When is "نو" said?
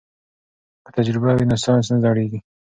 1.49-1.55